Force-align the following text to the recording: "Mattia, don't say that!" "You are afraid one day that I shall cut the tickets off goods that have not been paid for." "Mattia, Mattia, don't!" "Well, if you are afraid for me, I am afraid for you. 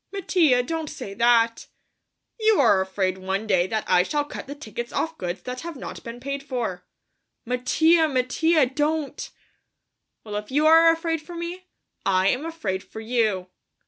"Mattia, 0.11 0.63
don't 0.63 0.89
say 0.89 1.13
that!" 1.13 1.67
"You 2.39 2.59
are 2.59 2.81
afraid 2.81 3.19
one 3.19 3.45
day 3.45 3.67
that 3.67 3.83
I 3.87 4.01
shall 4.01 4.25
cut 4.25 4.47
the 4.47 4.55
tickets 4.55 4.91
off 4.91 5.15
goods 5.15 5.43
that 5.43 5.61
have 5.61 5.75
not 5.75 6.03
been 6.03 6.19
paid 6.19 6.41
for." 6.41 6.83
"Mattia, 7.45 8.07
Mattia, 8.07 8.65
don't!" 8.65 9.29
"Well, 10.23 10.37
if 10.37 10.49
you 10.49 10.65
are 10.65 10.89
afraid 10.91 11.21
for 11.21 11.35
me, 11.35 11.67
I 12.03 12.29
am 12.29 12.47
afraid 12.47 12.81
for 12.83 12.99
you. 12.99 13.51